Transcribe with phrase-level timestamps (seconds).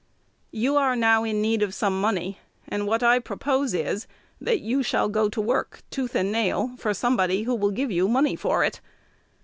[0.49, 4.07] You are now in need of some money; and what I propose is,
[4.39, 8.07] that you shall go to work, "tooth and nail," for somebody who will give you
[8.07, 8.81] money for it.